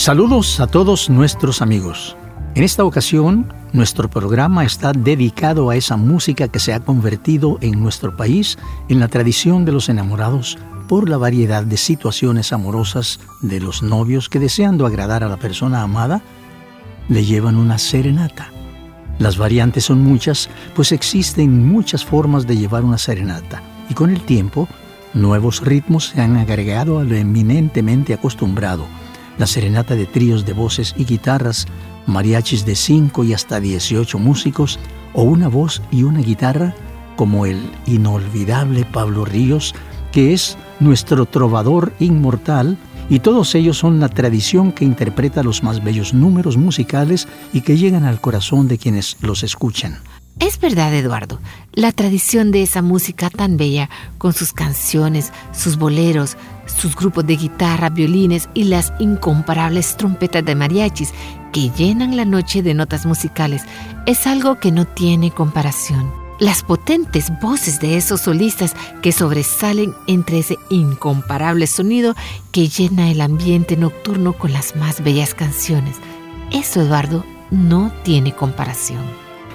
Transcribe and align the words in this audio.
Saludos 0.00 0.60
a 0.60 0.66
todos 0.66 1.10
nuestros 1.10 1.60
amigos. 1.60 2.16
En 2.54 2.64
esta 2.64 2.84
ocasión, 2.84 3.52
nuestro 3.74 4.08
programa 4.08 4.64
está 4.64 4.92
dedicado 4.92 5.68
a 5.68 5.76
esa 5.76 5.98
música 5.98 6.48
que 6.48 6.58
se 6.58 6.72
ha 6.72 6.80
convertido 6.80 7.58
en 7.60 7.82
nuestro 7.82 8.16
país 8.16 8.56
en 8.88 8.98
la 8.98 9.08
tradición 9.08 9.66
de 9.66 9.72
los 9.72 9.90
enamorados 9.90 10.56
por 10.88 11.10
la 11.10 11.18
variedad 11.18 11.64
de 11.64 11.76
situaciones 11.76 12.54
amorosas 12.54 13.20
de 13.42 13.60
los 13.60 13.82
novios 13.82 14.30
que 14.30 14.38
deseando 14.38 14.86
agradar 14.86 15.22
a 15.22 15.28
la 15.28 15.36
persona 15.36 15.82
amada, 15.82 16.22
le 17.10 17.26
llevan 17.26 17.56
una 17.56 17.76
serenata. 17.76 18.50
Las 19.18 19.36
variantes 19.36 19.84
son 19.84 20.02
muchas, 20.02 20.48
pues 20.74 20.92
existen 20.92 21.68
muchas 21.68 22.06
formas 22.06 22.46
de 22.46 22.56
llevar 22.56 22.84
una 22.84 22.96
serenata, 22.96 23.62
y 23.90 23.92
con 23.92 24.08
el 24.08 24.22
tiempo, 24.22 24.66
nuevos 25.12 25.60
ritmos 25.60 26.06
se 26.06 26.22
han 26.22 26.38
agregado 26.38 27.00
a 27.00 27.04
lo 27.04 27.16
eminentemente 27.16 28.14
acostumbrado 28.14 28.86
la 29.40 29.46
serenata 29.46 29.96
de 29.96 30.04
tríos 30.04 30.44
de 30.44 30.52
voces 30.52 30.94
y 30.98 31.06
guitarras, 31.06 31.66
mariachis 32.06 32.66
de 32.66 32.76
5 32.76 33.24
y 33.24 33.32
hasta 33.32 33.58
18 33.58 34.18
músicos, 34.18 34.78
o 35.14 35.22
una 35.22 35.48
voz 35.48 35.80
y 35.90 36.02
una 36.02 36.20
guitarra, 36.20 36.74
como 37.16 37.46
el 37.46 37.58
inolvidable 37.86 38.84
Pablo 38.84 39.24
Ríos, 39.24 39.74
que 40.12 40.34
es 40.34 40.58
nuestro 40.78 41.24
trovador 41.24 41.94
inmortal, 42.00 42.76
y 43.08 43.20
todos 43.20 43.54
ellos 43.54 43.78
son 43.78 43.98
la 43.98 44.10
tradición 44.10 44.72
que 44.72 44.84
interpreta 44.84 45.42
los 45.42 45.62
más 45.62 45.82
bellos 45.82 46.12
números 46.12 46.58
musicales 46.58 47.26
y 47.54 47.62
que 47.62 47.78
llegan 47.78 48.04
al 48.04 48.20
corazón 48.20 48.68
de 48.68 48.76
quienes 48.76 49.16
los 49.22 49.42
escuchan. 49.42 50.00
Es 50.38 50.58
verdad, 50.58 50.94
Eduardo, 50.94 51.38
la 51.72 51.92
tradición 51.92 52.50
de 52.50 52.62
esa 52.62 52.80
música 52.80 53.28
tan 53.28 53.56
bella, 53.56 53.90
con 54.16 54.32
sus 54.32 54.52
canciones, 54.52 55.32
sus 55.52 55.76
boleros, 55.76 56.36
sus 56.70 56.96
grupos 56.96 57.26
de 57.26 57.36
guitarra, 57.36 57.90
violines 57.90 58.48
y 58.54 58.64
las 58.64 58.92
incomparables 58.98 59.96
trompetas 59.96 60.44
de 60.44 60.54
mariachis 60.54 61.12
que 61.52 61.70
llenan 61.70 62.16
la 62.16 62.24
noche 62.24 62.62
de 62.62 62.74
notas 62.74 63.06
musicales, 63.06 63.62
es 64.06 64.26
algo 64.26 64.58
que 64.58 64.72
no 64.72 64.86
tiene 64.86 65.30
comparación. 65.30 66.10
Las 66.38 66.62
potentes 66.62 67.30
voces 67.42 67.80
de 67.80 67.98
esos 67.98 68.22
solistas 68.22 68.74
que 69.02 69.12
sobresalen 69.12 69.94
entre 70.06 70.38
ese 70.38 70.56
incomparable 70.70 71.66
sonido 71.66 72.14
que 72.50 72.68
llena 72.68 73.10
el 73.10 73.20
ambiente 73.20 73.76
nocturno 73.76 74.32
con 74.32 74.52
las 74.52 74.74
más 74.74 75.04
bellas 75.04 75.34
canciones. 75.34 75.96
Eso, 76.50 76.80
Eduardo, 76.80 77.26
no 77.50 77.92
tiene 78.04 78.32
comparación. 78.32 79.02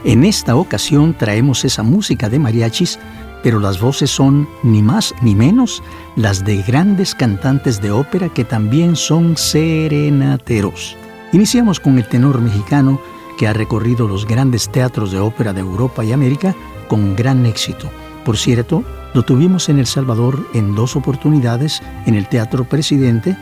En 0.04 0.24
esta 0.24 0.56
ocasión 0.56 1.16
traemos 1.18 1.66
esa 1.66 1.82
música 1.82 2.30
de 2.30 2.38
mariachis, 2.38 3.00
pero 3.46 3.60
las 3.60 3.80
voces 3.80 4.10
son 4.10 4.50
ni 4.64 4.82
más 4.82 5.14
ni 5.22 5.36
menos 5.36 5.84
las 6.16 6.44
de 6.44 6.64
grandes 6.64 7.14
cantantes 7.14 7.80
de 7.80 7.92
ópera 7.92 8.28
que 8.30 8.44
también 8.44 8.96
son 8.96 9.38
serenateros. 9.38 10.98
Iniciamos 11.32 11.80
con 11.80 12.00
el 12.00 12.08
tenor 12.10 12.42
mexicano 12.42 13.00
que 13.38 13.48
ha 13.48 13.54
recorrido 13.54 14.08
los 14.08 14.26
grandes 14.26 14.72
teatros 14.72 15.12
de 15.12 15.20
ópera 15.20 15.54
de 15.54 15.62
Europa 15.62 16.04
y 16.04 16.12
América 16.12 16.56
con 16.88 17.16
gran 17.16 17.46
éxito. 17.46 17.88
Por 18.26 18.36
cierto, 18.36 18.84
lo 19.14 19.22
tuvimos 19.22 19.70
en 19.70 19.78
El 19.78 19.86
Salvador 19.86 20.50
en 20.56 20.74
dos 20.74 20.96
oportunidades 20.96 21.84
en 22.08 22.16
el 22.16 22.28
Teatro 22.28 22.64
Presidente 22.64 23.38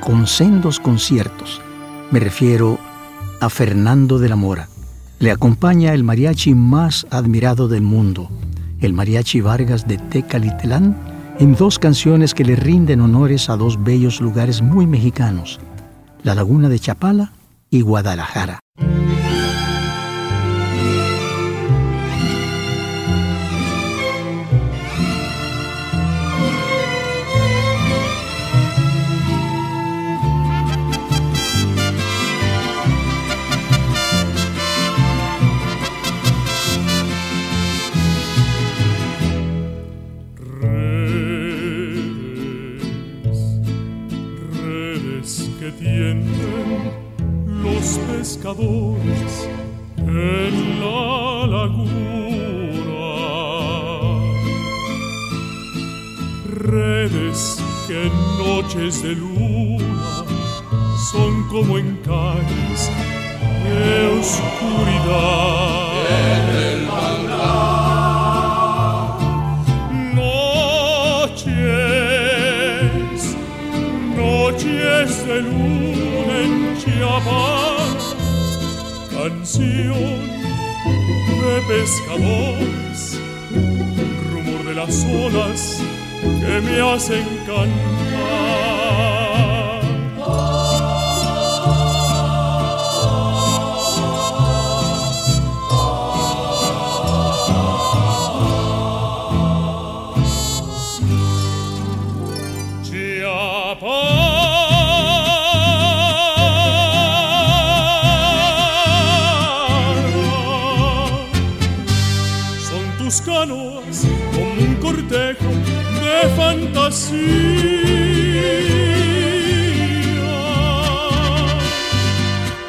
con 0.00 0.26
sendos 0.26 0.78
conciertos. 0.78 1.62
Me 2.10 2.20
refiero 2.20 2.78
a 3.40 3.48
Fernando 3.48 4.18
de 4.18 4.28
la 4.28 4.36
Mora 4.36 4.68
le 5.20 5.32
acompaña 5.32 5.94
el 5.94 6.04
mariachi 6.04 6.54
más 6.54 7.06
admirado 7.10 7.66
del 7.66 7.82
mundo, 7.82 8.30
el 8.80 8.92
mariachi 8.92 9.40
Vargas 9.40 9.86
de 9.86 9.98
Tecalitlán, 9.98 10.96
en 11.38 11.54
dos 11.54 11.78
canciones 11.78 12.34
que 12.34 12.44
le 12.44 12.56
rinden 12.56 13.00
honores 13.00 13.48
a 13.48 13.56
dos 13.56 13.82
bellos 13.82 14.20
lugares 14.20 14.62
muy 14.62 14.86
mexicanos, 14.86 15.60
la 16.22 16.34
Laguna 16.34 16.68
de 16.68 16.78
Chapala 16.78 17.32
y 17.70 17.82
Guadalajara. 17.82 18.60
En 49.98 50.80
la 50.80 51.46
laguna. 51.46 51.92
Redes 56.46 57.62
que 57.86 58.06
en 58.06 58.12
noches 58.38 59.02
de 59.02 59.14
luna 59.16 60.24
son 61.12 61.32
como 61.48 61.76
en 61.76 61.96
calles 61.96 62.90
de 63.64 64.06
oscuridad. 64.18 65.68
En 66.08 66.48
el 66.56 66.88
Noches, 70.14 71.36
noches 74.16 75.26
de 75.26 75.36
luna 75.42 76.34
en 76.44 76.52
Chiapas 76.78 77.57
canción 79.48 80.28
de 81.40 81.62
pescadores, 81.68 83.18
rumor 84.30 84.64
de 84.66 84.74
las 84.74 85.04
olas 85.06 85.82
que 86.20 86.60
me 86.60 86.80
hacen 86.82 87.24
cantar. 87.46 88.07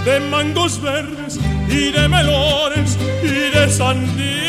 de 0.04 0.20
mangos 0.30 0.80
verdes 0.82 1.38
y 1.68 1.90
de 1.90 2.08
melones 2.08 2.98
y 3.22 3.56
de 3.56 3.68
sandía. 3.70 4.48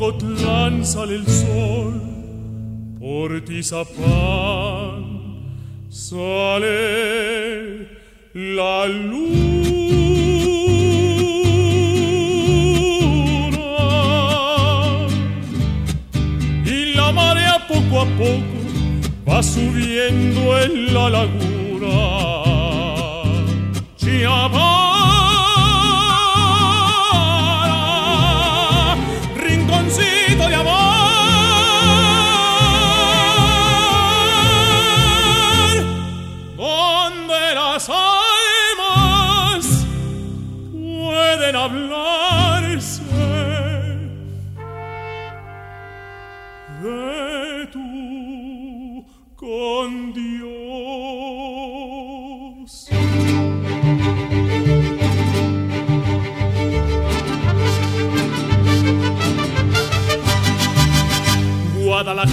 Cotlán 0.00 0.84
sale 0.84 1.16
el 1.16 1.26
sol, 1.26 2.00
por 3.10 3.30
Tizapán 3.44 5.02
sale 5.88 6.78
la 8.34 8.86
luna. 8.86 9.28
Y 16.64 16.94
la 16.94 17.10
marea 17.10 17.66
poco 17.66 18.00
a 18.00 18.06
poco 18.22 18.58
va 19.28 19.42
subiendo 19.42 20.60
en 20.60 20.94
la 20.94 21.10
laguna. 21.10 22.39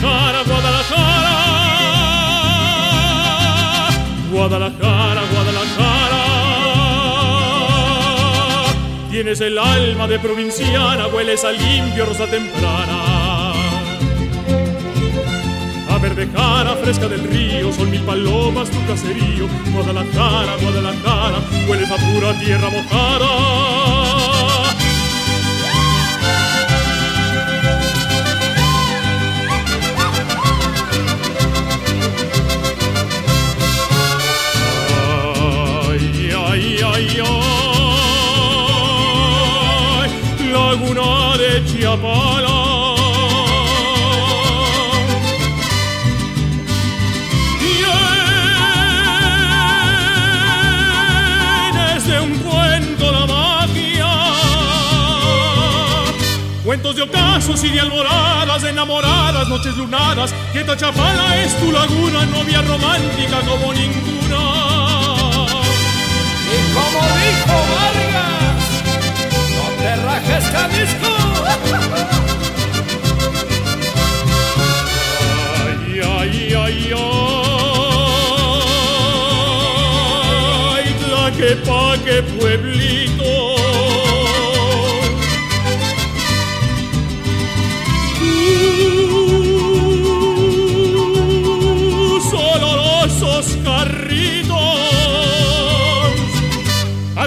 Guadalajara, 0.02 0.44
Guadalajara. 0.44 1.36
Guadalajara, 4.32 5.22
Guadalajara. 5.34 6.24
Tienes 9.10 9.42
el 9.42 9.58
alma 9.58 10.08
de 10.08 10.20
provinciana, 10.20 11.08
hueles 11.08 11.44
a 11.44 11.52
limpio 11.52 12.06
rosa 12.06 12.28
temprana. 12.28 13.54
A 15.90 15.98
verde 16.00 16.28
cara 16.30 16.76
fresca 16.76 17.08
del 17.08 17.24
río, 17.24 17.74
son 17.74 17.90
mil 17.90 18.02
palomas 18.02 18.70
tu 18.70 18.86
caserío. 18.86 19.48
Guadalajara, 19.74 20.58
Guadalajara, 20.62 21.40
hueles 21.68 21.90
a 21.90 21.96
pura 21.96 22.34
tierra 22.40 22.70
mojada. 22.70 23.87
Laguna 40.94 41.38
de 41.38 41.66
Chiapala. 41.66 42.96
Tienes 51.74 52.08
de 52.08 52.20
un 52.20 52.38
cuento 52.40 53.12
la 53.12 53.26
magia, 53.26 54.14
cuentos 56.64 56.96
de 56.96 57.02
ocasos 57.02 57.64
y 57.64 57.70
de 57.70 57.80
almoradas, 57.82 58.64
enamoradas, 58.64 59.48
noches 59.50 59.76
lunadas, 59.76 60.34
que 60.54 60.66
Chapala 60.66 61.42
es 61.42 61.58
tu 61.60 61.72
laguna, 61.72 62.26
novia 62.26 62.62
romántica 62.62 63.42
como 63.42 63.74
ninguna. 63.74 64.44
Y 66.50 66.74
como 66.74 67.00
dijo 67.02 67.56
Vargas, 67.76 68.37
no 69.88 69.96
te 69.96 69.96
rajes 70.02 70.44
Jalisco. 70.52 71.08
Ay, 75.66 76.02
ay, 76.04 76.54
ay, 76.56 76.92
ay, 80.76 80.86
Tlaquepaque, 81.00 82.18
pueblito. 82.24 83.47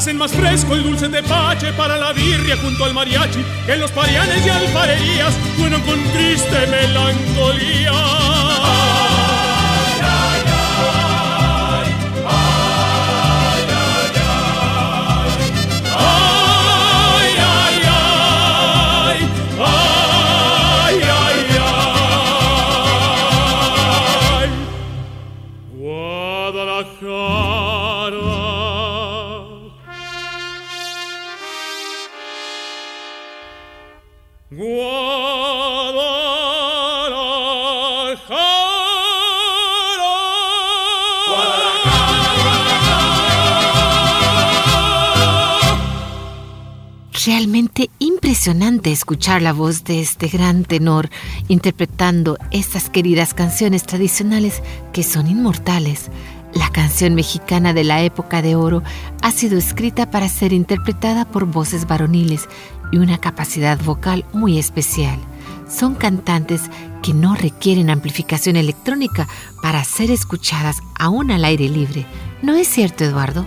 Hacen 0.00 0.16
más 0.16 0.32
fresco 0.32 0.74
el 0.74 0.82
dulce 0.82 1.08
de 1.08 1.22
pache 1.22 1.74
para 1.74 1.98
la 1.98 2.14
birria 2.14 2.56
junto 2.56 2.86
al 2.86 2.94
mariachi 2.94 3.44
que 3.66 3.76
los 3.76 3.90
parianes 3.90 4.46
y 4.46 4.48
alfarerías 4.48 5.34
suenan 5.58 5.82
con 5.82 6.02
triste 6.12 6.66
melancolía. 6.68 7.92
Impresionante 48.40 48.90
escuchar 48.90 49.42
la 49.42 49.52
voz 49.52 49.84
de 49.84 50.00
este 50.00 50.28
gran 50.28 50.64
tenor 50.64 51.10
interpretando 51.48 52.38
estas 52.50 52.88
queridas 52.88 53.34
canciones 53.34 53.82
tradicionales 53.82 54.62
que 54.94 55.02
son 55.02 55.26
inmortales. 55.26 56.08
La 56.54 56.70
canción 56.70 57.14
mexicana 57.14 57.74
de 57.74 57.84
la 57.84 58.02
época 58.02 58.40
de 58.40 58.54
oro 58.54 58.82
ha 59.20 59.30
sido 59.30 59.58
escrita 59.58 60.10
para 60.10 60.30
ser 60.30 60.54
interpretada 60.54 61.26
por 61.26 61.44
voces 61.44 61.86
varoniles 61.86 62.48
y 62.90 62.96
una 62.96 63.18
capacidad 63.18 63.78
vocal 63.84 64.24
muy 64.32 64.58
especial. 64.58 65.18
Son 65.68 65.94
cantantes 65.94 66.62
que 67.02 67.12
no 67.12 67.34
requieren 67.34 67.90
amplificación 67.90 68.56
electrónica 68.56 69.28
para 69.60 69.84
ser 69.84 70.10
escuchadas 70.10 70.78
aún 70.98 71.30
al 71.30 71.44
aire 71.44 71.68
libre. 71.68 72.06
¿No 72.40 72.54
es 72.54 72.68
cierto, 72.68 73.04
Eduardo? 73.04 73.44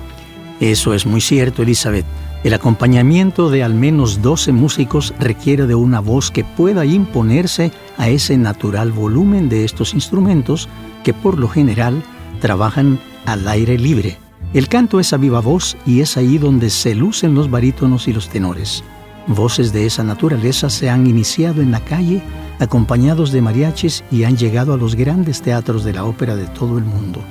Eso 0.59 0.93
es 0.93 1.07
muy 1.07 1.19
cierto, 1.19 1.63
Elizabeth. 1.63 2.05
El 2.43 2.53
acompañamiento 2.53 3.49
de 3.49 3.63
al 3.63 3.73
menos 3.73 4.21
12 4.21 4.51
músicos 4.51 5.13
requiere 5.17 5.65
de 5.65 5.75
una 5.75 6.01
voz 6.01 6.29
que 6.29 6.43
pueda 6.43 6.85
imponerse 6.85 7.71
a 7.97 8.09
ese 8.09 8.37
natural 8.37 8.91
volumen 8.91 9.47
de 9.47 9.63
estos 9.63 9.93
instrumentos 9.93 10.67
que 11.05 11.13
por 11.13 11.39
lo 11.39 11.47
general 11.47 12.03
trabajan 12.41 12.99
al 13.25 13.47
aire 13.47 13.77
libre. 13.77 14.17
El 14.53 14.67
canto 14.67 14.99
es 14.99 15.13
a 15.13 15.17
viva 15.17 15.39
voz 15.39 15.77
y 15.85 16.01
es 16.01 16.17
ahí 16.17 16.37
donde 16.37 16.69
se 16.69 16.95
lucen 16.95 17.33
los 17.33 17.49
barítonos 17.49 18.09
y 18.09 18.13
los 18.13 18.27
tenores. 18.27 18.83
Voces 19.25 19.71
de 19.71 19.85
esa 19.85 20.03
naturaleza 20.03 20.69
se 20.69 20.89
han 20.89 21.07
iniciado 21.07 21.61
en 21.61 21.71
la 21.71 21.79
calle 21.79 22.21
acompañados 22.59 23.31
de 23.31 23.41
mariachis 23.41 24.03
y 24.11 24.25
han 24.25 24.35
llegado 24.35 24.73
a 24.73 24.77
los 24.77 24.95
grandes 24.95 25.41
teatros 25.41 25.85
de 25.85 25.93
la 25.93 26.03
ópera 26.03 26.35
de 26.35 26.47
todo 26.47 26.77
el 26.77 26.83
mundo. 26.83 27.21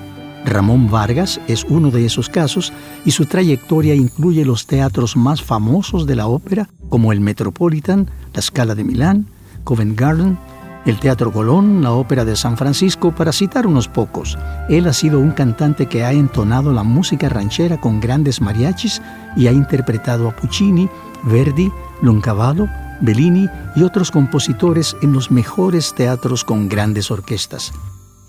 Ramón 0.45 0.91
Vargas 0.91 1.41
es 1.47 1.65
uno 1.69 1.91
de 1.91 2.05
esos 2.05 2.29
casos 2.29 2.73
y 3.05 3.13
su 3.13 3.27
trayectoria 3.27 3.95
incluye 3.95 4.45
los 4.45 4.67
teatros 4.67 5.17
más 5.17 5.43
famosos 5.43 6.07
de 6.07 6.17
la 6.17 6.27
ópera 6.27 6.69
como 6.89 7.13
el 7.13 7.21
Metropolitan, 7.21 8.11
la 8.35 8.43
Scala 8.43 8.75
de 8.75 8.85
Milán, 8.85 9.27
Covent 9.65 9.99
Garden, 9.99 10.39
el 10.85 10.99
Teatro 10.99 11.33
Colón, 11.33 11.83
la 11.83 11.93
Ópera 11.93 12.25
de 12.25 12.35
San 12.35 12.57
Francisco, 12.57 13.15
para 13.15 13.33
citar 13.33 13.67
unos 13.67 13.89
pocos. 13.89 14.37
Él 14.69 14.89
ha 14.89 14.93
sido 14.93 15.21
un 15.21 15.31
cantante 15.31 15.87
que 15.87 16.05
ha 16.05 16.13
entonado 16.13 16.73
la 16.73 16.83
música 16.83 17.29
ranchera 17.29 17.81
con 17.81 18.01
grandes 18.01 18.41
mariachis 18.41 19.01
y 19.37 19.47
ha 19.47 19.53
interpretado 19.53 20.29
a 20.29 20.37
Puccini, 20.37 20.89
Verdi, 21.25 21.71
Loncavallo, 22.03 22.67
Bellini 23.01 23.49
y 23.77 23.83
otros 23.83 24.11
compositores 24.11 24.97
en 25.03 25.13
los 25.13 25.31
mejores 25.31 25.95
teatros 25.95 26.45
con 26.45 26.69
grandes 26.69 27.11
orquestas. 27.11 27.73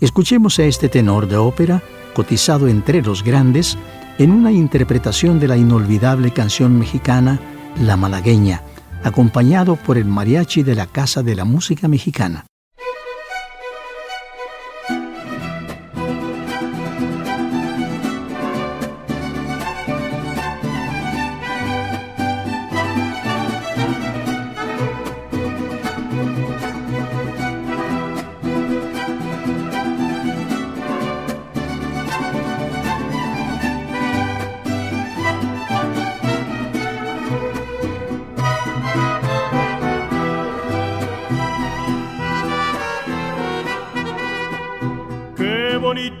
Escuchemos 0.00 0.58
a 0.58 0.64
este 0.64 0.88
tenor 0.88 1.28
de 1.28 1.36
ópera, 1.36 1.82
cotizado 2.14 2.68
entre 2.68 3.02
los 3.02 3.22
grandes, 3.22 3.78
en 4.18 4.30
una 4.30 4.52
interpretación 4.52 5.40
de 5.40 5.48
la 5.48 5.56
inolvidable 5.56 6.32
canción 6.32 6.78
mexicana 6.78 7.40
La 7.80 7.96
Malagueña, 7.96 8.62
acompañado 9.02 9.76
por 9.76 9.98
el 9.98 10.04
mariachi 10.04 10.62
de 10.62 10.74
la 10.74 10.86
Casa 10.86 11.22
de 11.22 11.34
la 11.34 11.44
Música 11.44 11.88
Mexicana. 11.88 12.46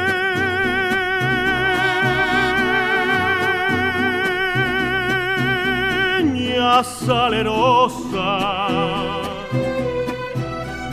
salerosa. 6.83 8.29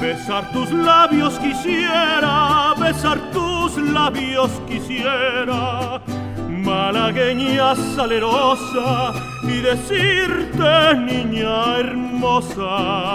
Besar 0.01 0.53
tus 0.53 0.71
labios 0.71 1.39
quisiera, 1.39 2.75
besar 2.79 3.19
tus 3.33 3.77
labios 3.79 4.51
quisiera, 4.69 6.01
malagueña 6.49 7.75
salerosa, 7.97 9.15
y 9.43 9.61
decirte, 9.61 10.95
niña 10.97 11.79
hermosa, 11.79 13.15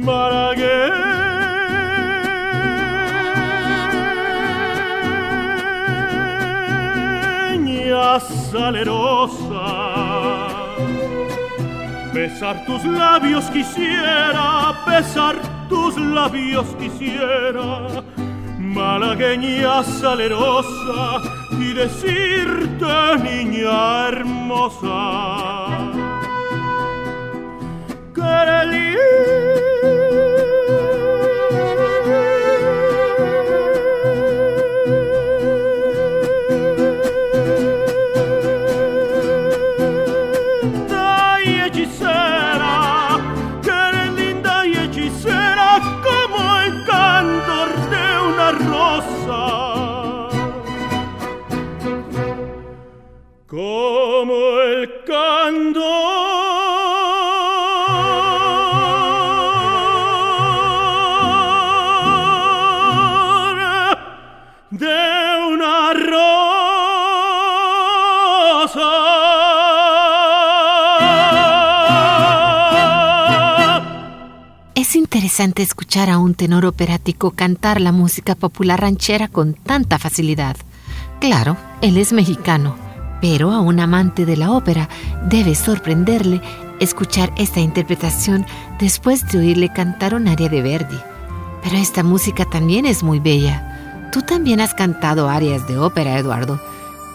malagueña 0.00 1.00
salerosa. 8.50 9.66
Besar 12.14 12.64
tus 12.66 12.84
labios 12.84 13.44
quisiera, 13.50 14.74
besar 14.86 15.36
tus 15.68 15.96
labios 15.96 16.66
quisiera, 16.78 18.02
malagueña 18.58 19.82
salerosa, 19.84 21.20
y 21.52 21.72
decirte, 21.72 23.18
niña 23.22 24.08
hermosa, 24.08 25.69
que 28.20 29.99
interesante 75.30 75.62
escuchar 75.62 76.10
a 76.10 76.18
un 76.18 76.34
tenor 76.34 76.66
operático 76.66 77.30
cantar 77.30 77.80
la 77.80 77.92
música 77.92 78.34
popular 78.34 78.80
ranchera 78.80 79.28
con 79.28 79.54
tanta 79.54 79.96
facilidad. 79.96 80.56
Claro, 81.20 81.56
él 81.82 81.98
es 81.98 82.12
mexicano, 82.12 82.74
pero 83.20 83.52
a 83.52 83.60
un 83.60 83.78
amante 83.78 84.26
de 84.26 84.36
la 84.36 84.50
ópera 84.50 84.88
debe 85.28 85.54
sorprenderle 85.54 86.42
escuchar 86.80 87.32
esta 87.36 87.60
interpretación 87.60 88.44
después 88.80 89.24
de 89.28 89.38
oírle 89.38 89.72
cantar 89.72 90.16
un 90.16 90.26
aria 90.26 90.48
de 90.48 90.62
Verdi. 90.62 90.98
Pero 91.62 91.76
esta 91.76 92.02
música 92.02 92.44
también 92.44 92.84
es 92.84 93.04
muy 93.04 93.20
bella. 93.20 94.10
Tú 94.12 94.22
también 94.22 94.60
has 94.60 94.74
cantado 94.74 95.28
arias 95.28 95.68
de 95.68 95.78
ópera, 95.78 96.18
Eduardo. 96.18 96.60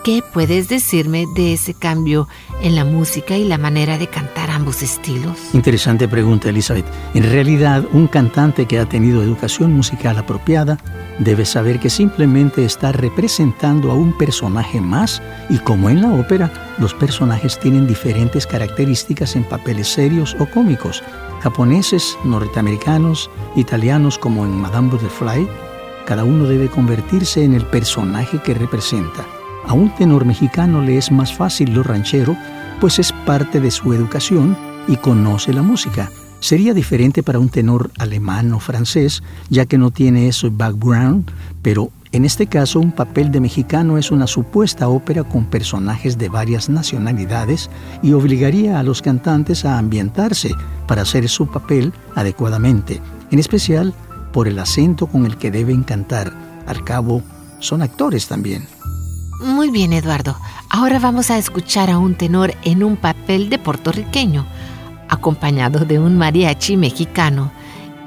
¿Qué 0.05 0.21
puedes 0.21 0.69
decirme 0.69 1.25
de 1.33 1.53
ese 1.53 1.73
cambio 1.73 2.27
en 2.61 2.75
la 2.75 2.85
música 2.85 3.37
y 3.37 3.43
la 3.43 3.57
manera 3.57 3.97
de 3.97 4.05
cantar 4.05 4.51
ambos 4.51 4.83
estilos? 4.83 5.35
Interesante 5.53 6.07
pregunta, 6.07 6.49
Elizabeth. 6.49 6.85
En 7.15 7.23
realidad, 7.23 7.83
un 7.91 8.05
cantante 8.05 8.67
que 8.67 8.77
ha 8.77 8.87
tenido 8.87 9.23
educación 9.23 9.73
musical 9.73 10.15
apropiada 10.19 10.77
debe 11.17 11.43
saber 11.43 11.79
que 11.79 11.89
simplemente 11.89 12.65
está 12.65 12.91
representando 12.91 13.89
a 13.89 13.95
un 13.95 14.15
personaje 14.15 14.79
más 14.79 15.23
y 15.49 15.57
como 15.57 15.89
en 15.89 16.03
la 16.03 16.13
ópera, 16.13 16.53
los 16.77 16.93
personajes 16.93 17.59
tienen 17.59 17.87
diferentes 17.87 18.45
características 18.45 19.35
en 19.35 19.43
papeles 19.43 19.87
serios 19.87 20.37
o 20.37 20.45
cómicos. 20.45 21.01
Japoneses, 21.41 22.15
norteamericanos, 22.23 23.31
italianos 23.55 24.19
como 24.19 24.45
en 24.45 24.51
Madame 24.51 24.91
Butterfly, 24.91 25.47
cada 26.05 26.23
uno 26.23 26.45
debe 26.45 26.67
convertirse 26.67 27.43
en 27.43 27.55
el 27.55 27.65
personaje 27.65 28.37
que 28.43 28.53
representa. 28.53 29.25
A 29.67 29.73
un 29.73 29.89
tenor 29.95 30.25
mexicano 30.25 30.81
le 30.81 30.97
es 30.97 31.11
más 31.11 31.33
fácil 31.33 31.73
lo 31.73 31.81
ranchero, 31.81 32.37
pues 32.79 32.99
es 32.99 33.11
parte 33.25 33.59
de 33.59 33.71
su 33.71 33.93
educación 33.93 34.55
y 34.87 34.95
conoce 34.97 35.53
la 35.53 35.63
música. 35.63 36.11
Sería 36.39 36.75
diferente 36.75 37.23
para 37.23 37.39
un 37.39 37.49
tenor 37.49 37.89
alemán 37.97 38.53
o 38.53 38.59
francés, 38.59 39.23
ya 39.49 39.65
que 39.65 39.79
no 39.79 39.89
tiene 39.89 40.27
ese 40.27 40.49
background, 40.49 41.31
pero 41.63 41.89
en 42.11 42.25
este 42.25 42.45
caso 42.45 42.79
un 42.79 42.91
papel 42.91 43.31
de 43.31 43.39
mexicano 43.39 43.97
es 43.97 44.11
una 44.11 44.27
supuesta 44.27 44.87
ópera 44.87 45.23
con 45.23 45.45
personajes 45.45 46.17
de 46.19 46.29
varias 46.29 46.69
nacionalidades 46.69 47.71
y 48.03 48.13
obligaría 48.13 48.79
a 48.79 48.83
los 48.83 49.01
cantantes 49.01 49.65
a 49.65 49.79
ambientarse 49.79 50.51
para 50.87 51.01
hacer 51.01 51.27
su 51.27 51.47
papel 51.47 51.91
adecuadamente, 52.13 53.01
en 53.31 53.39
especial 53.39 53.95
por 54.31 54.47
el 54.47 54.59
acento 54.59 55.07
con 55.07 55.25
el 55.25 55.37
que 55.37 55.49
deben 55.49 55.81
cantar. 55.81 56.31
Al 56.67 56.83
cabo, 56.83 57.23
son 57.59 57.81
actores 57.81 58.27
también. 58.27 58.74
Muy 59.45 59.69
bien, 59.69 59.93
Eduardo. 59.93 60.35
Ahora 60.71 60.97
vamos 60.97 61.29
a 61.29 61.37
escuchar 61.37 61.91
a 61.91 61.99
un 61.99 62.15
tenor 62.15 62.55
en 62.63 62.83
un 62.83 62.97
papel 62.97 63.47
de 63.51 63.59
puertorriqueño, 63.59 64.43
acompañado 65.07 65.85
de 65.85 65.99
un 65.99 66.17
mariachi 66.17 66.77
mexicano 66.77 67.51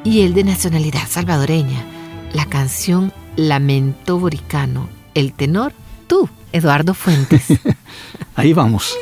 y 0.03 0.23
el 0.23 0.35
de 0.35 0.43
nacionalidad 0.43 1.07
salvadoreña. 1.09 1.85
La 2.33 2.45
canción 2.45 3.13
Lamento 3.37 4.19
Boricano. 4.19 4.89
El 5.15 5.33
tenor, 5.33 5.73
tú, 6.09 6.29
Eduardo 6.53 6.93
Fuentes. 6.93 7.45
Ahí 8.35 8.53
vamos. 8.53 8.97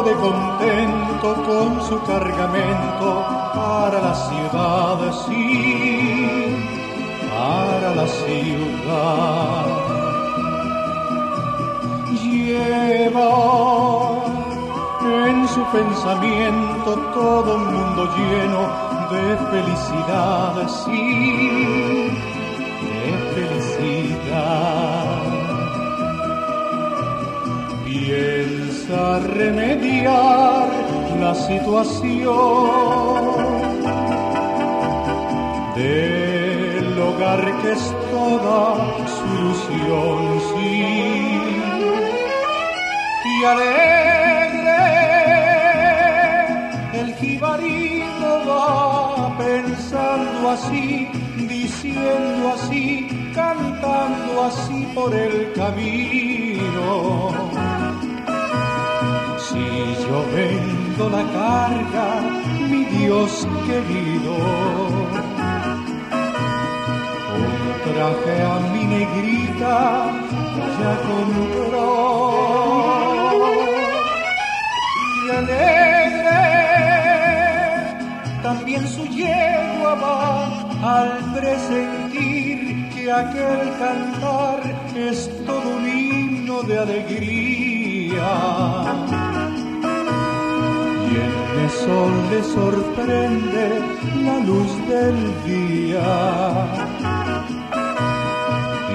De 0.00 0.14
contento 0.14 1.34
con 1.44 1.82
su 1.82 2.00
cargamento 2.04 3.26
para 3.54 4.00
la 4.00 4.14
ciudad, 4.14 5.12
sí, 5.26 6.56
para 7.30 7.94
la 7.94 8.06
ciudad. 8.06 9.66
Lleva 12.22 13.28
en 15.26 15.48
su 15.48 15.62
pensamiento 15.66 16.94
todo 17.12 17.56
un 17.56 17.64
mundo 17.74 18.08
lleno 18.16 18.60
de 19.10 19.36
felicidad, 19.50 20.68
sí, 20.86 22.08
de 22.88 23.12
felicidad 23.34 24.72
piensa 27.84 28.71
remediar 28.88 30.68
la 31.20 31.34
situación 31.34 32.06
del 35.76 36.98
hogar 36.98 37.60
que 37.62 37.72
es 37.72 37.94
toda 38.10 38.76
su 39.14 39.24
ilusión, 39.38 40.40
sí. 40.50 40.62
Y 43.24 43.26
alegre 43.44 44.82
el 46.94 47.14
jibarito 47.14 48.30
va 48.48 49.38
pensando 49.38 50.50
así, 50.50 51.08
diciendo 51.36 52.52
así, 52.54 52.86
cantando 53.34 54.44
así 54.44 54.86
por 54.94 55.14
el 55.14 55.52
camino 55.52 57.52
vendo 60.20 61.08
la 61.08 61.22
carga, 61.38 62.06
mi 62.68 62.84
Dios 62.84 63.46
querido, 63.66 64.34
un 67.40 67.54
traje 67.86 68.34
a 68.42 68.54
mi 68.72 68.84
negrita 68.84 69.76
ya 70.80 70.94
compró. 71.08 71.90
Y 75.24 75.30
alegre 75.30 76.42
también 78.42 78.86
su 78.88 79.04
yegua 79.06 79.94
va 79.94 80.20
al 80.98 81.10
presentir 81.32 82.58
que 82.94 83.10
aquel 83.10 83.60
cantar 83.78 84.60
es 84.94 85.30
todo 85.46 85.68
un 85.76 85.88
himno 85.88 86.62
de 86.64 86.78
alegría 86.78 88.30
el 91.60 91.70
sol 91.70 92.12
le 92.30 92.42
sorprende 92.42 93.64
la 94.24 94.38
luz 94.40 94.70
del 94.88 95.18
día. 95.44 96.12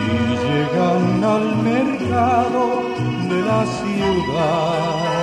Y 0.06 0.18
llegan 0.44 1.24
al 1.24 1.46
mercado 1.64 2.64
de 3.30 3.42
la 3.42 3.66
ciudad. 3.80 5.17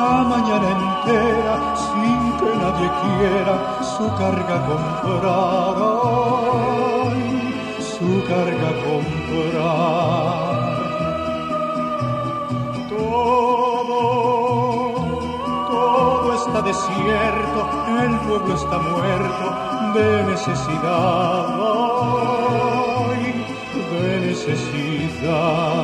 La 0.00 0.24
mañana 0.32 0.68
entera 0.78 1.54
que 2.40 2.50
nadie 2.62 2.88
quiera 3.02 3.54
su 3.92 4.04
carga 4.20 4.56
comprar, 4.68 5.76
su 7.92 8.10
carga 8.30 8.70
comprar. 8.86 10.60
Todo, 12.92 14.00
todo 15.74 16.28
está 16.40 16.58
desierto, 16.70 17.60
el 18.04 18.12
pueblo 18.26 18.52
está 18.62 18.76
muerto 18.94 19.46
de 19.96 20.08
necesidad, 20.32 21.46
de 23.92 24.08
necesidad. 24.28 25.80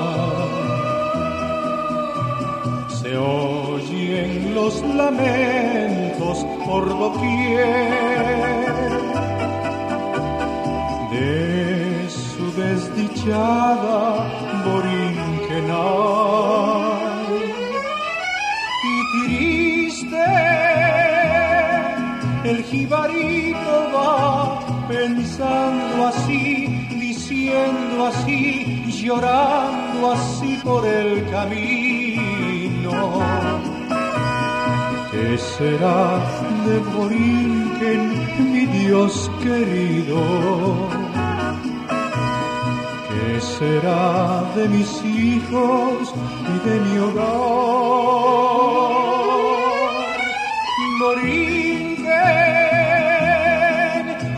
Oyen 3.89 4.55
los 4.55 4.83
lamentos 4.83 6.45
por 6.65 6.89
doquier 6.89 8.27
de 11.13 12.09
su 12.09 12.53
desdichada 12.61 14.29
borinquenal 14.65 15.77
y 18.85 18.97
triste 19.13 20.27
el 22.45 22.65
jibarito 22.65 23.91
va 23.95 24.61
pensando 24.89 26.07
así, 26.07 26.87
diciendo 26.91 28.07
así, 28.07 28.85
llorando 28.89 30.13
así 30.13 30.61
por 30.63 30.87
el 30.87 31.29
camino. 31.31 31.76
¿Qué 35.27 35.39
será 35.39 36.23
de 36.67 36.79
Borinquen, 36.95 38.03
mi 38.53 38.65
Dios 38.67 39.29
querido? 39.43 40.21
¿Qué 43.09 43.41
será 43.41 44.45
de 44.55 44.69
mis 44.69 45.03
hijos 45.05 46.15
y 46.55 46.59
de 46.69 46.75
mi 46.81 46.99
hogar? 46.99 47.27
Borinquen, 51.01 52.07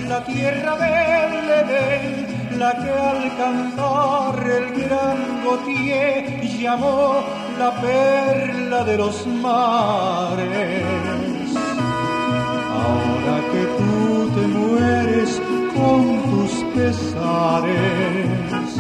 la 0.09 0.25
tierra 0.25 0.75
del 0.77 1.51
Edén 1.61 2.29
la 2.59 2.73
que 2.73 2.91
al 2.91 3.37
cantar 3.37 4.35
el 4.59 4.67
gran 4.83 5.45
Gautier 5.45 6.41
llamó 6.59 7.23
la 7.59 7.81
perla 7.81 8.85
de 8.85 8.97
los 8.97 9.27
mares. 9.27 10.85
Ahora 12.83 13.37
que 13.53 13.63
tú 13.79 14.31
te 14.37 14.45
mueres 14.47 15.31
con 15.75 16.03
tus 16.31 16.53
pesares, 16.75 18.71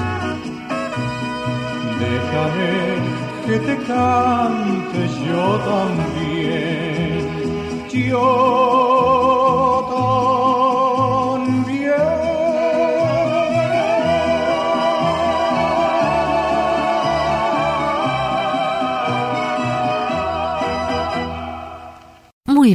déjame 2.04 2.72
que 3.46 3.56
te 3.66 3.76
cante 3.90 5.00
yo 5.26 5.44
también. 5.72 7.18
Yo 7.90 8.97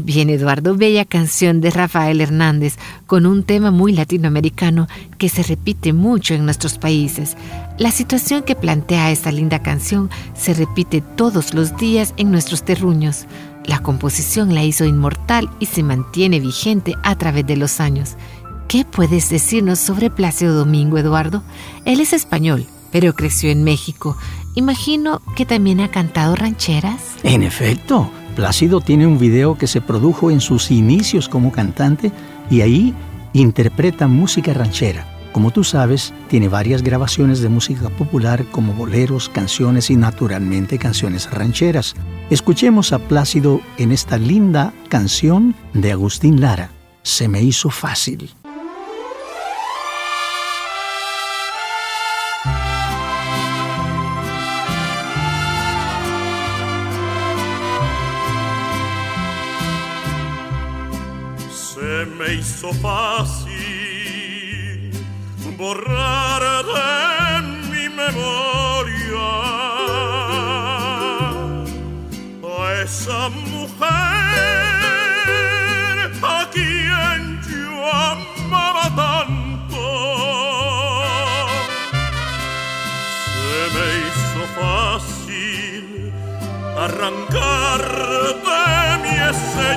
bien, 0.04 0.30
Eduardo, 0.30 0.76
bella 0.76 1.06
canción 1.06 1.62
de 1.62 1.72
Rafael 1.72 2.22
Hernández, 2.22 2.78
con 3.06 3.26
un 3.26 3.44
tema 3.44 3.72
muy 3.72 3.94
latinoamericano 3.94 4.88
que 5.18 5.30
se 5.30 5.44
repite 5.44 5.94
mucho 5.94 6.34
en 6.34 6.46
nuestros 6.46 6.78
países. 6.78 7.36
La 7.78 7.92
situación 7.92 8.44
que 8.44 8.56
plantea 8.56 9.12
esta 9.12 9.32
linda 9.32 9.62
canción 9.62 10.10
se 10.36 10.54
repite 10.54 11.02
todos 11.02 11.54
los 11.54 11.76
días 11.78 12.14
en 12.18 12.32
nuestros 12.32 12.64
terruños. 12.64 13.26
La 13.66 13.80
composición 13.80 14.54
la 14.54 14.64
hizo 14.64 14.86
inmortal 14.86 15.50
y 15.60 15.68
se 15.68 15.84
mantiene 15.84 16.40
vigente 16.40 16.96
a 17.04 17.18
través 17.18 17.48
de 17.48 17.56
los 17.56 17.80
años. 17.80 18.16
¿Qué 18.68 18.86
puedes 18.86 19.30
decirnos 19.30 19.80
sobre 19.80 20.10
Plácido 20.10 20.54
Domingo, 20.56 20.98
Eduardo? 20.98 21.44
Él 21.86 22.00
es 22.00 22.14
español, 22.14 22.66
pero 22.92 23.14
creció 23.16 23.50
en 23.52 23.64
México. 23.64 24.18
Imagino 24.56 25.22
que 25.36 25.46
también 25.46 25.80
ha 25.80 25.90
cantado 25.90 26.36
rancheras. 26.36 27.02
En 27.24 27.44
efecto, 27.44 28.12
Plácido 28.36 28.82
tiene 28.82 29.06
un 29.06 29.20
video 29.20 29.58
que 29.58 29.68
se 29.68 29.80
produjo 29.80 30.32
en 30.32 30.42
sus 30.42 30.72
inicios 30.72 31.30
como 31.30 31.52
cantante 31.52 32.12
y 32.50 32.62
ahí 32.62 32.94
interpreta 33.34 34.08
música 34.08 34.54
ranchera. 34.54 35.08
Como 35.32 35.52
tú 35.52 35.64
sabes, 35.64 36.14
tiene 36.30 36.48
varias 36.48 36.84
grabaciones 36.84 37.42
de 37.42 37.50
música 37.50 37.90
popular 37.90 38.46
como 38.52 38.74
boleros, 38.74 39.30
canciones 39.30 39.90
y 39.90 39.96
naturalmente 39.96 40.78
canciones 40.78 41.30
rancheras. 41.32 41.96
Escuchemos 42.30 42.92
a 42.92 43.00
Plácido 43.00 43.62
en 43.78 43.92
esta 43.92 44.18
linda 44.18 44.74
canción 44.90 45.56
de 45.74 45.92
Agustín 45.92 46.42
Lara, 46.42 46.70
Se 47.02 47.28
me 47.28 47.42
hizo 47.42 47.70
fácil. 47.70 48.32
Me 62.34 62.40
hizo 62.40 62.74
fácil 62.74 63.52
borrar 65.58 66.42
de 66.66 67.42
mi 67.70 67.90
memoria 67.90 69.30
a 72.44 72.82
esa 72.84 73.30
mujer 73.30 73.90
a 76.24 76.50
quien 76.52 77.22
yo 77.50 77.92
amaba 77.92 78.86
tanto. 78.96 79.86
Se 83.34 83.60
me 83.76 83.88
hizo 84.08 84.44
fácil 84.60 85.86
arrancar 86.78 87.82
de 88.48 88.64
mi 89.04 89.14
ese 89.30 89.68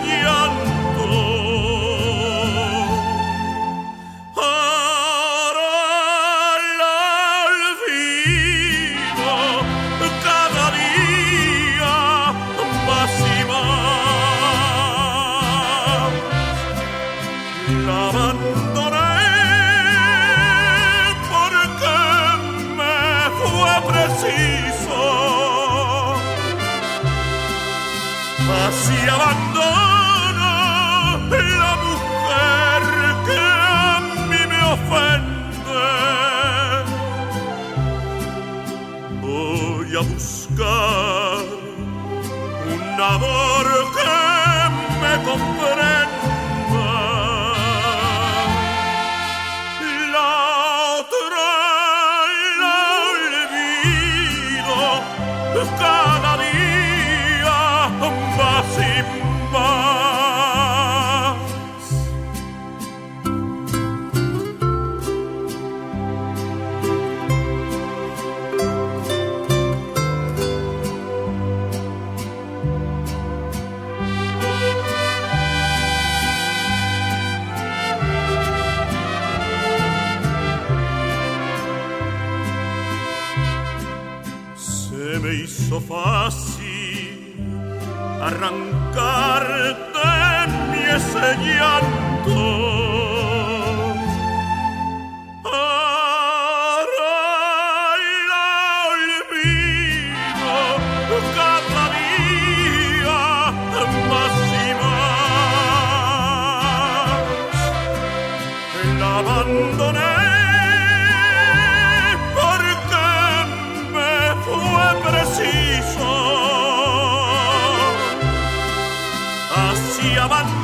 of 55.59 55.69
God. 55.79 56.16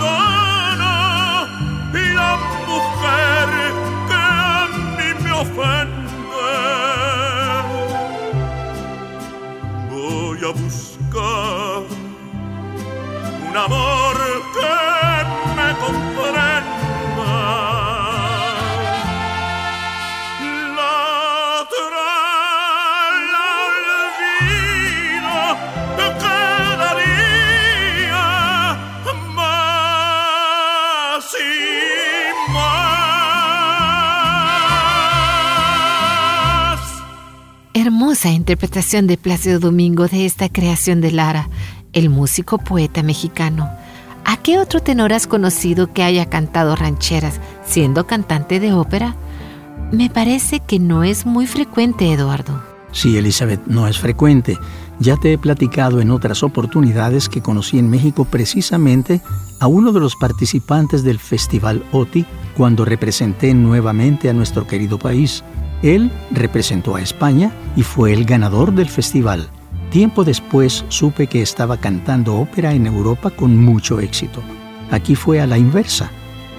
abandono 0.06 1.46
y 1.94 2.14
la 2.14 2.36
mujer 2.66 3.48
que 4.08 4.14
a 4.14 4.68
mí 4.96 5.08
me 5.22 5.32
ofende. 5.32 5.92
Voy 9.90 10.38
a 10.44 10.50
buscar 10.52 11.82
un 13.48 13.56
amor 13.56 14.01
Hermosa 38.02 38.32
interpretación 38.32 39.06
de 39.06 39.16
Plácido 39.16 39.60
Domingo 39.60 40.08
de 40.08 40.26
esta 40.26 40.48
creación 40.48 41.00
de 41.00 41.12
Lara, 41.12 41.48
el 41.92 42.10
músico 42.10 42.58
poeta 42.58 43.04
mexicano. 43.04 43.70
¿A 44.24 44.38
qué 44.38 44.58
otro 44.58 44.80
tenor 44.80 45.12
has 45.12 45.28
conocido 45.28 45.92
que 45.92 46.02
haya 46.02 46.26
cantado 46.26 46.74
rancheras 46.74 47.40
siendo 47.64 48.08
cantante 48.08 48.58
de 48.58 48.72
ópera? 48.72 49.14
Me 49.92 50.10
parece 50.10 50.58
que 50.58 50.80
no 50.80 51.04
es 51.04 51.26
muy 51.26 51.46
frecuente, 51.46 52.12
Eduardo. 52.12 52.60
Sí, 52.90 53.16
Elizabeth, 53.16 53.64
no 53.68 53.86
es 53.86 54.00
frecuente. 54.00 54.58
Ya 54.98 55.16
te 55.16 55.32
he 55.32 55.38
platicado 55.38 56.00
en 56.00 56.10
otras 56.10 56.42
oportunidades 56.42 57.28
que 57.28 57.40
conocí 57.40 57.78
en 57.78 57.88
México 57.88 58.24
precisamente 58.24 59.20
a 59.60 59.68
uno 59.68 59.92
de 59.92 60.00
los 60.00 60.16
participantes 60.16 61.04
del 61.04 61.20
Festival 61.20 61.84
OTI 61.92 62.26
cuando 62.56 62.84
representé 62.84 63.54
nuevamente 63.54 64.28
a 64.28 64.32
nuestro 64.32 64.66
querido 64.66 64.98
país. 64.98 65.44
Él 65.82 66.10
representó 66.30 66.96
a 66.96 67.02
España 67.02 67.52
y 67.76 67.82
fue 67.82 68.12
el 68.12 68.24
ganador 68.24 68.72
del 68.72 68.88
festival. 68.88 69.48
Tiempo 69.90 70.24
después 70.24 70.84
supe 70.88 71.26
que 71.26 71.42
estaba 71.42 71.76
cantando 71.76 72.36
ópera 72.36 72.72
en 72.72 72.86
Europa 72.86 73.30
con 73.30 73.56
mucho 73.56 74.00
éxito. 74.00 74.42
Aquí 74.90 75.16
fue 75.16 75.40
a 75.40 75.46
la 75.46 75.58
inversa, 75.58 76.10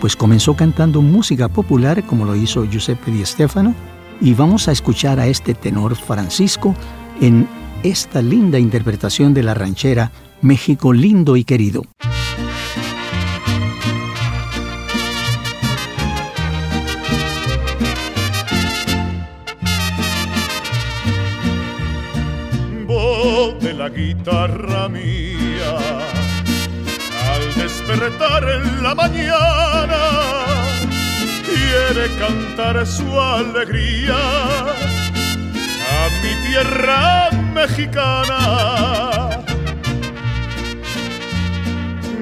pues 0.02 0.16
comenzó 0.16 0.56
cantando 0.56 1.02
música 1.02 1.48
popular 1.48 2.04
como 2.04 2.26
lo 2.26 2.36
hizo 2.36 2.66
Giuseppe 2.66 3.12
Di 3.12 3.26
Stefano 3.26 3.74
y 4.20 4.34
vamos 4.34 4.68
a 4.68 4.72
escuchar 4.72 5.20
a 5.20 5.28
este 5.28 5.54
tenor 5.54 5.96
Francisco 5.96 6.76
en 7.22 7.48
esta 7.84 8.22
linda 8.22 8.60
interpretación 8.60 9.34
de 9.34 9.44
la 9.44 9.54
ranchera 9.54 10.12
México 10.42 10.94
lindo 10.94 11.38
y 11.38 11.44
querido. 11.44 11.84
La 23.84 23.90
guitarra 23.90 24.88
mía. 24.88 25.72
Al 27.34 27.44
despertar 27.56 28.44
en 28.58 28.66
la 28.82 28.96
mañana 28.96 30.04
quiere 31.48 32.06
cantar 32.18 32.86
su 32.88 33.08
alegría. 33.20 34.22
A 35.98 36.02
mi 36.22 36.34
tierra 36.48 37.30
mexicana. 37.60 38.40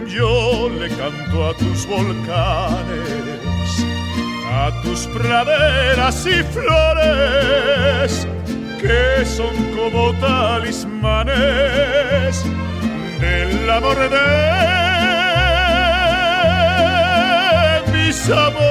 Yo 0.08 0.70
le 0.80 0.90
canto 0.90 1.38
a 1.50 1.54
tus 1.62 1.86
volcanes, 1.86 3.70
a 4.62 4.82
tus 4.82 5.02
praderas 5.16 6.26
y 6.26 6.44
flores, 6.56 8.28
que 8.82 9.26
son 9.26 9.56
como 9.76 10.12
talismanes 10.14 11.34
del 13.20 13.70
amor 13.70 13.98
de 14.10 14.18
mis 17.92 18.30
amores. 18.30 18.71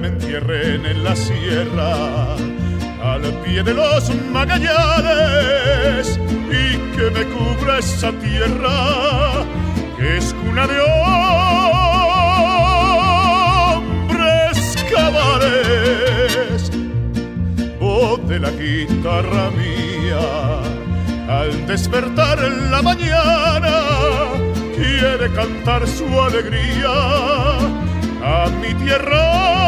me 0.00 0.08
entierren 0.08 0.86
en 0.86 1.04
la 1.04 1.14
sierra 1.16 2.34
al 3.02 3.22
pie 3.44 3.62
de 3.62 3.74
los 3.74 4.10
magallanes 4.30 6.18
y 6.50 6.76
que 6.96 7.10
me 7.10 7.24
cubra 7.24 7.78
esa 7.78 8.12
tierra 8.12 9.44
que 9.96 10.18
es 10.18 10.34
cuna 10.34 10.66
de 10.66 10.80
hombres 13.70 14.76
cabales. 14.92 16.70
Voz 17.80 18.28
de 18.28 18.38
la 18.38 18.50
guitarra 18.50 19.50
mía 19.50 20.60
al 21.28 21.66
despertar 21.66 22.38
en 22.44 22.70
la 22.70 22.82
mañana 22.82 23.72
quiere 24.76 25.30
cantar 25.34 25.86
su 25.86 26.06
alegría 26.20 26.88
a 28.22 28.48
mi 28.60 28.74
tierra 28.74 29.67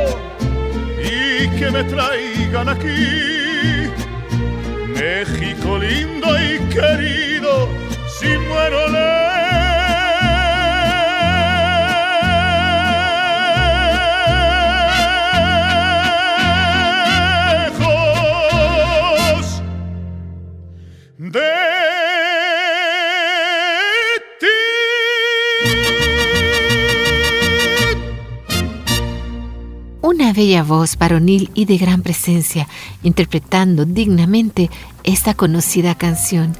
que 1.61 1.69
me 1.69 1.83
traigan 1.83 2.69
aquí. 2.69 3.91
México 4.99 5.77
lindo 5.77 6.27
y 6.49 6.57
querido, 6.73 7.69
si 8.19 8.29
muero 8.47 8.87
lejos 8.87 9.10
Una 30.21 30.33
bella 30.33 30.61
voz 30.61 30.99
varonil 30.99 31.49
y 31.55 31.65
de 31.65 31.77
gran 31.77 32.03
presencia, 32.03 32.67
interpretando 33.01 33.85
dignamente 33.85 34.69
esta 35.03 35.33
conocida 35.33 35.95
canción. 35.95 36.53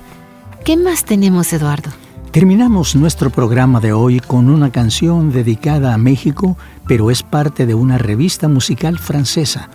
¿Qué 0.66 0.78
más 0.78 1.06
tenemos, 1.06 1.54
Eduardo? 1.54 1.92
Terminamos 2.32 2.96
nuestro 2.96 3.30
programa 3.30 3.80
de 3.80 3.94
hoy 3.94 4.20
con 4.20 4.50
una 4.50 4.72
canción 4.72 5.32
dedicada 5.32 5.94
a 5.94 6.00
México, 6.00 6.58
pero 6.88 7.12
es 7.12 7.22
parte 7.22 7.68
de 7.68 7.76
una 7.76 8.00
revista 8.00 8.48
musical 8.48 8.98
francesa. 8.98 9.70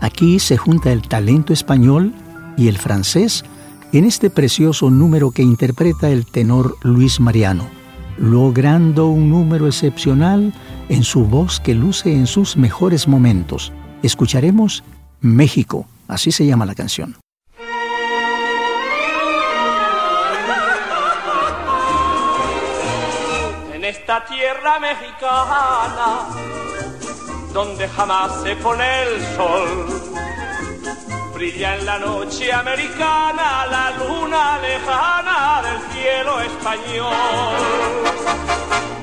Aquí 0.00 0.38
se 0.38 0.56
junta 0.56 0.90
el 0.90 1.02
talento 1.02 1.52
español 1.52 2.14
y 2.56 2.68
el 2.68 2.78
francés 2.78 3.44
en 3.92 4.06
este 4.06 4.30
precioso 4.30 4.90
número 4.90 5.30
que 5.30 5.42
interpreta 5.42 6.08
el 6.08 6.24
tenor 6.24 6.78
Luis 6.80 7.20
Mariano, 7.20 7.66
logrando 8.18 9.06
un 9.06 9.30
número 9.30 9.66
excepcional 9.66 10.52
en 10.88 11.02
su 11.02 11.24
voz 11.24 11.60
que 11.60 11.74
luce 11.74 12.12
en 12.12 12.26
sus 12.26 12.56
mejores 12.56 13.08
momentos. 13.08 13.72
Escucharemos 14.02 14.84
México, 15.20 15.86
así 16.08 16.32
se 16.32 16.46
llama 16.46 16.66
la 16.66 16.74
canción. 16.74 17.16
En 23.72 23.84
esta 23.84 24.24
tierra 24.26 24.78
mexicana, 24.80 26.28
donde 27.52 27.88
jamás 27.88 28.42
se 28.42 28.56
pone 28.56 28.84
el 29.02 29.20
sol, 29.36 30.05
Brilla 31.36 31.76
en 31.76 31.84
la 31.84 31.98
noche 31.98 32.50
americana 32.50 33.66
la 33.66 33.90
luna 33.98 34.58
lejana 34.58 35.60
del 35.60 35.78
cielo 35.92 36.40
español. 36.40 37.12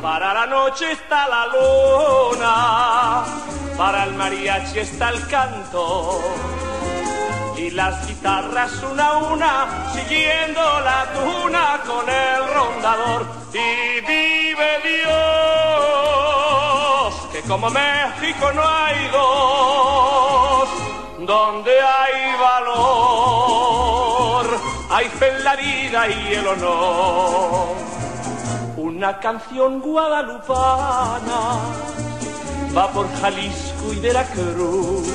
Para 0.02 0.34
la 0.34 0.48
noche 0.48 0.94
está 0.94 1.28
la 1.28 1.46
luna, 1.46 3.24
para 3.78 4.06
el 4.06 4.16
mariachi 4.16 4.80
está 4.80 5.10
el 5.10 5.28
canto 5.28 6.24
y 7.56 7.70
las 7.70 8.08
guitarras 8.08 8.82
una 8.82 9.06
a 9.06 9.18
una 9.18 9.94
siguiendo 9.94 10.62
la 10.90 11.06
tuna 11.14 11.82
con 11.86 12.10
el 12.10 12.48
rondador 12.52 13.28
y 13.54 14.02
vive 14.02 14.80
Dios 14.84 15.14
que 17.32 17.42
como 17.44 17.70
México 17.70 18.52
no 18.54 18.68
hay 18.68 19.08
dos 19.10 20.53
donde 21.26 21.72
hay 21.72 22.36
valor 22.40 23.64
hay 24.94 25.10
fe 25.10 25.28
en 25.30 25.44
la 25.44 25.56
vida 25.56 26.08
y 26.08 26.34
el 26.36 26.48
honor. 26.48 27.76
Una 28.78 29.20
canción 29.20 29.82
guadalupana 29.82 31.58
va 32.78 32.92
por 32.92 33.08
Jalisco 33.20 33.92
y 33.92 34.00
Veracruz. 34.00 35.08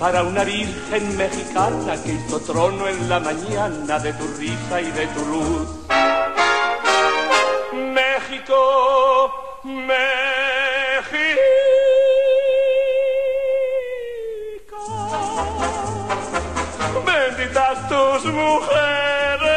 Para 0.00 0.24
una 0.24 0.42
virgen 0.42 1.16
mexicana 1.16 1.96
que 2.02 2.14
hizo 2.14 2.40
trono 2.40 2.88
en 2.88 3.08
la 3.08 3.20
mañana 3.20 4.00
de 4.00 4.12
tu 4.14 4.26
risa 4.36 4.80
y 4.80 4.90
de 4.90 5.06
tu 5.06 5.24
luz. 5.26 5.68
México, 7.72 9.32
México, 9.62 10.63
benditas 17.04 17.88
tus 17.88 18.24
mujeres, 18.32 19.48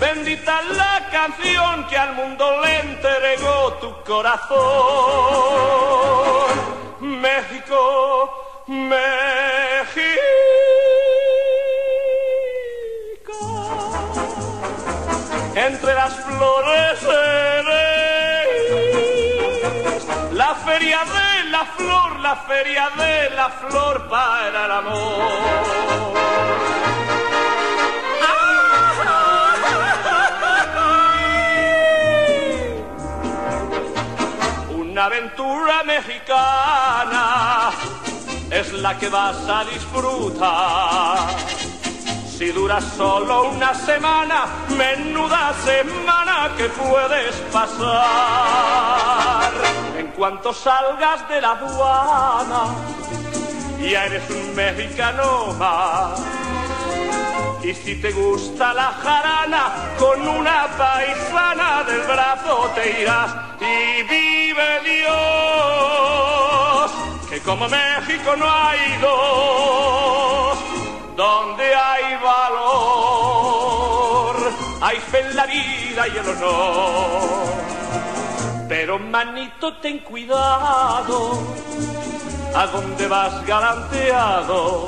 bendita 0.00 0.62
la 0.76 1.08
canción 1.10 1.86
que 1.88 1.96
al 1.96 2.14
mundo 2.14 2.60
le 2.62 2.80
entregó 2.80 3.72
tu 3.80 3.92
corazón. 4.04 4.58
México, 7.00 8.64
México. 8.66 9.08
Entre 15.54 15.94
las 15.94 16.14
flores 16.14 17.02
eres 17.02 17.88
la 20.32 20.54
feria 20.54 21.00
de 21.04 21.27
la 21.58 21.64
flor, 21.64 22.20
la 22.20 22.36
feria 22.36 22.88
de 22.96 23.30
la 23.34 23.48
flor 23.48 24.08
para 24.08 24.66
el 24.66 24.70
amor. 24.70 25.32
Una 34.70 35.04
aventura 35.06 35.82
mexicana 35.82 37.70
es 38.50 38.72
la 38.74 38.96
que 38.96 39.08
vas 39.08 39.48
a 39.48 39.64
disfrutar. 39.64 41.57
Si 42.38 42.52
dura 42.52 42.80
solo 42.80 43.50
una 43.50 43.74
semana, 43.74 44.46
menuda 44.68 45.52
semana 45.64 46.52
que 46.56 46.68
puedes 46.68 47.34
pasar. 47.52 49.50
En 49.98 50.06
cuanto 50.12 50.54
salgas 50.54 51.28
de 51.28 51.40
la 51.40 51.50
aduana, 51.50 52.76
ya 53.80 54.04
eres 54.04 54.30
un 54.30 54.54
mexicano 54.54 55.52
más. 55.58 56.20
Y 57.64 57.74
si 57.74 57.96
te 57.96 58.12
gusta 58.12 58.72
la 58.72 58.92
jarana, 58.92 59.96
con 59.98 60.28
una 60.28 60.68
paisana 60.78 61.82
del 61.82 62.02
brazo 62.02 62.70
te 62.76 63.02
irás 63.02 63.34
y 63.60 64.04
vive 64.04 64.80
Dios, 64.84 65.18
que 67.28 67.40
como 67.40 67.68
México 67.68 68.36
no 68.36 68.48
hay 68.48 68.96
dos, 69.00 70.67
donde 71.18 71.74
hay 71.74 72.16
valor, 72.22 73.16
hay 74.80 74.98
fe 74.98 75.18
en 75.18 75.34
la 75.34 75.46
vida 75.46 76.06
y 76.06 76.16
el 76.16 76.28
honor. 76.28 77.42
Pero 78.68 79.00
manito, 79.00 79.78
ten 79.78 79.98
cuidado, 79.98 81.42
a 82.54 82.66
dónde 82.68 83.08
vas 83.08 83.44
galanteado 83.44 84.86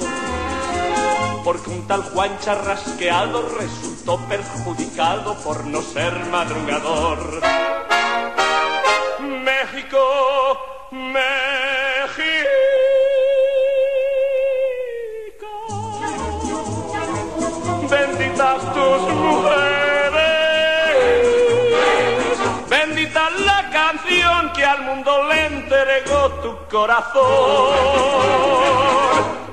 porque 1.44 1.70
un 1.70 1.86
tal 1.88 2.02
Juan 2.02 2.38
Charrasqueado 2.38 3.42
resultó 3.58 4.18
perjudicado 4.28 5.34
por 5.42 5.64
no 5.64 5.80
ser 5.82 6.12
madrugador. 6.26 7.40
México, 9.20 9.98
México, 10.92 12.49
que 24.60 24.66
al 24.66 24.82
mundo 24.82 25.24
le 25.24 25.46
entregó 25.46 26.28
tu 26.42 26.54
corazón. 26.68 27.24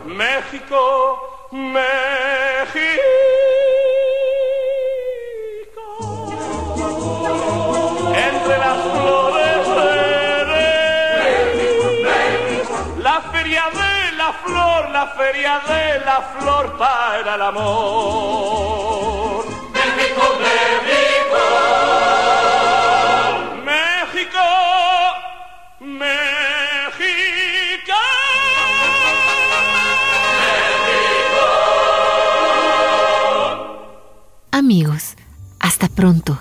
México, 0.06 1.48
México. 1.52 3.02
Entre 8.30 8.58
las 8.66 8.78
flores 8.92 9.68
la 13.00 13.22
feria 13.32 13.64
de 13.82 13.94
la 14.18 14.30
flor, 14.44 14.90
la 14.90 15.06
feria 15.20 15.62
de 15.72 15.84
la 16.06 16.20
flor 16.38 16.66
para 16.78 17.36
el 17.36 17.42
amor. 17.42 19.46
México. 19.72 20.24
México, 20.40 21.07
Amigos, 34.52 35.16
hasta 35.60 35.88
pronto. 35.88 36.38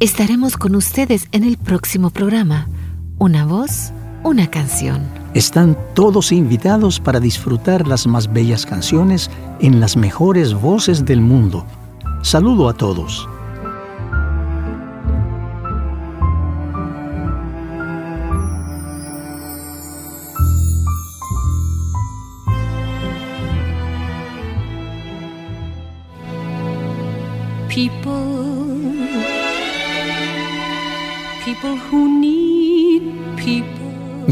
Estaremos 0.00 0.56
con 0.56 0.74
ustedes 0.74 1.28
en 1.32 1.44
el 1.44 1.58
próximo 1.58 2.10
programa. 2.10 2.66
Una 3.18 3.44
voz, 3.44 3.92
una 4.24 4.50
canción. 4.50 5.06
Están 5.34 5.76
todos 5.94 6.32
invitados 6.32 6.98
para 6.98 7.20
disfrutar 7.20 7.86
las 7.86 8.06
más 8.06 8.32
bellas 8.32 8.64
canciones 8.64 9.30
en 9.60 9.80
las 9.80 9.96
mejores 9.96 10.54
voces 10.54 11.04
del 11.04 11.20
mundo. 11.20 11.66
Saludo 12.22 12.68
a 12.68 12.74
todos. 12.74 13.28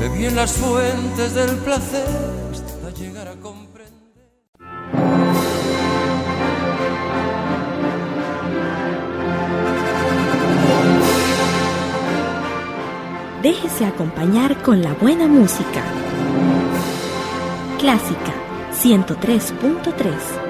Bebí 0.00 0.24
en 0.24 0.34
las 0.34 0.52
fuentes 0.52 1.34
del 1.34 1.58
placer 1.58 2.08
hasta 2.50 2.90
llegar 2.98 3.28
a 3.28 3.34
comprender. 3.34 3.60
Déjese 13.42 13.84
acompañar 13.84 14.62
con 14.62 14.80
la 14.80 14.94
buena 14.94 15.26
música. 15.26 15.82
Clásica 17.78 18.32
103.3. 18.72 20.49